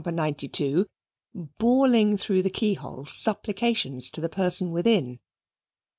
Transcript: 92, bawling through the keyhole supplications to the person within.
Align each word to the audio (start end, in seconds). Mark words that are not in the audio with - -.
92, 0.03 0.87
bawling 1.59 2.17
through 2.17 2.41
the 2.41 2.49
keyhole 2.49 3.05
supplications 3.05 4.09
to 4.09 4.19
the 4.19 4.29
person 4.29 4.71
within. 4.71 5.19